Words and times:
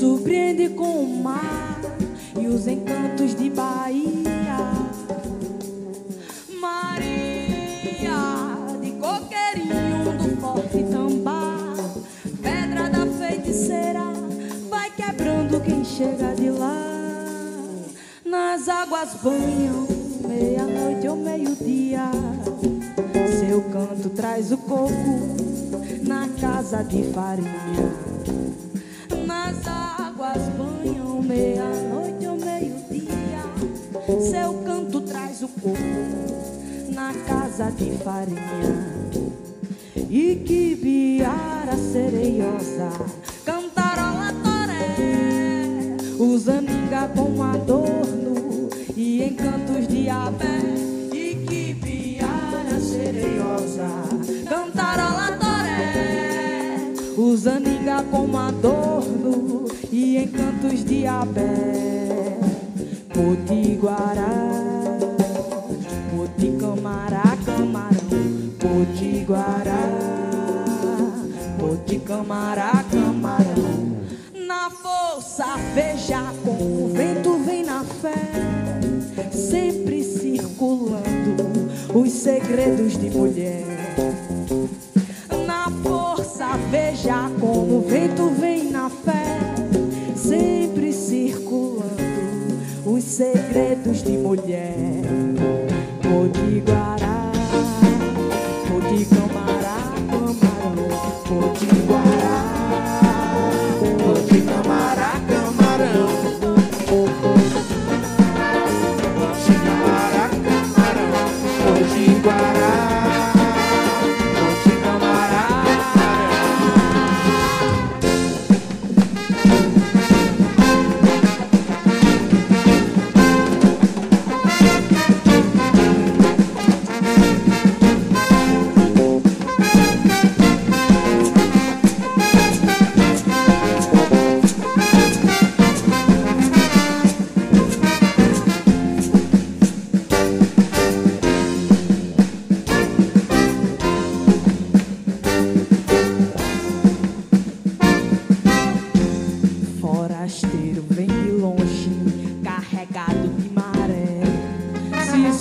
surpreende 0.00 0.70
com 0.70 1.04
o 1.04 1.22
mar 1.22 1.78
e 2.34 2.46
os 2.46 2.66
encantos 2.66 3.34
de 3.34 3.50
Bahia. 3.50 4.56
Maria 6.58 8.08
de 8.80 8.92
coqueirinho 8.92 10.16
do 10.16 10.40
forte 10.40 10.84
Tambá, 10.84 11.74
pedra 12.40 12.88
da 12.88 13.06
feiticeira, 13.12 14.04
vai 14.70 14.90
quebrando 14.90 15.60
quem 15.60 15.84
chega 15.84 16.34
de 16.34 16.48
lá. 16.48 16.82
Nas 18.24 18.70
águas 18.70 19.10
banham, 19.22 19.86
meia-noite 20.26 21.08
ou 21.08 21.16
meio-dia. 21.16 22.10
Seu 23.38 23.62
canto 23.64 24.08
traz 24.08 24.50
o 24.50 24.56
coco 24.56 25.36
na 26.02 26.26
casa 26.40 26.82
de 26.84 27.02
farinha 27.12 28.10
nas 29.30 29.64
águas 29.64 30.42
banham 30.58 31.22
meia-noite 31.22 32.26
ou 32.26 32.36
meio-dia. 32.36 33.42
Seu 34.28 34.54
canto 34.64 35.00
traz 35.02 35.40
o 35.42 35.48
corpo 35.48 36.92
na 36.92 37.14
casa 37.28 37.70
de 37.70 37.92
farinha. 37.98 38.90
E 39.94 40.34
que 40.44 40.74
viara 40.74 41.76
sereiosa 41.76 42.90
cantarola 43.44 44.34
toré, 44.42 45.96
os 46.18 46.48
amiga 46.48 47.08
com 47.14 47.40
a 47.40 47.56
Usando 57.20 57.68
como 58.10 58.38
adorno 58.38 59.66
e 59.92 60.16
encantos 60.16 60.82
de 60.82 61.06
Abé, 61.06 62.38
Potiguará, 63.12 64.26
Poticamará, 66.16 67.36
camarão, 67.44 68.50
Potiguará, 68.58 69.82
Poticamará, 71.58 72.84
camarão. 72.90 74.00
Na 74.46 74.70
força, 74.70 75.58
veja 75.74 76.22
como 76.42 76.86
o 76.86 76.88
vento 76.94 77.36
vem 77.44 77.66
na 77.66 77.84
fé, 77.84 78.16
sempre 79.30 80.02
circulando 80.02 81.68
os 81.94 82.12
segredos 82.12 82.96
de 82.96 83.10
mulher 83.10 84.29
veja 86.70 87.30
como 87.40 87.78
o 87.78 87.80
vento 87.82 88.30
vem 88.30 88.70
na 88.70 88.90
fé, 88.90 89.38
sempre 90.16 90.92
circulando 90.92 91.90
os 92.84 93.04
segredos 93.04 94.02
de 94.02 94.18
mulher. 94.18 94.74
Podiguará, 96.02 97.32
podiguará. 98.68 99.19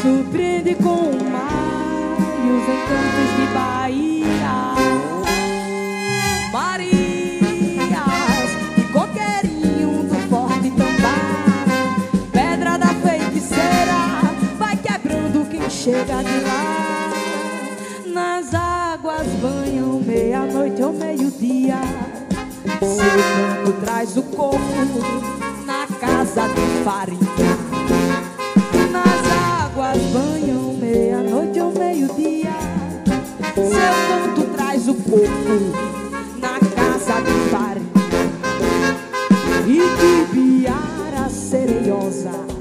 surpreende 0.00 0.74
com 0.74 1.10
o 1.10 1.30
mar 1.30 2.16
e 2.44 2.50
os 2.50 2.62
encantos 2.68 3.30
de 3.36 3.46
Bahia. 3.54 4.56
Marias 6.52 8.50
e 8.76 8.82
coqueirinho 8.92 10.04
do 10.04 10.16
forte 10.28 10.70
tambar, 10.70 11.64
pedra 12.30 12.78
da 12.78 12.88
feiticeira, 12.88 14.20
vai 14.58 14.76
quebrando 14.76 15.48
quem 15.48 15.68
chega 15.70 16.22
de 16.22 16.40
lá. 16.40 17.12
Nas 18.12 18.54
águas 18.54 19.26
banham 19.40 20.00
meia-noite 20.00 20.82
ou 20.82 20.92
meio-dia, 20.92 21.80
seu 22.80 23.16
canto 23.64 23.72
traz 23.84 24.16
o 24.16 24.22
corpo 24.22 24.60
na 25.64 25.86
casa 25.98 26.48
do 26.48 26.84
farinha. 26.84 27.45
coco 35.16 35.72
na 36.38 36.58
casa 36.74 37.22
de 37.22 37.50
bar 37.50 37.76
e 39.66 39.78
que 39.96 40.34
viara 40.34 41.30
sereiosa. 41.30 42.55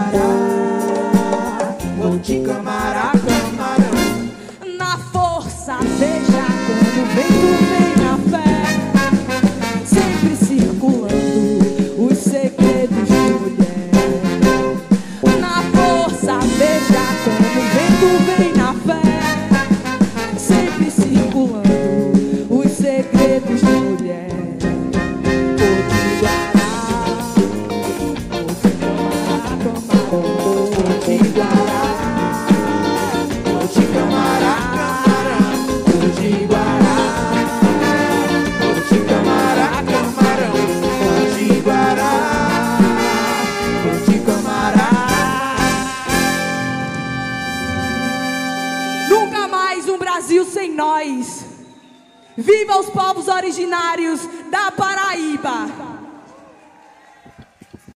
Camará, 0.00 1.76
Monte 1.98 2.40
Camará. 2.42 2.89
Brasil 50.30 50.44
sem 50.44 50.72
nós. 50.72 51.44
Viva 52.36 52.78
os 52.78 52.88
povos 52.88 53.26
originários 53.26 54.20
da 54.48 54.70
Paraíba. 54.70 55.89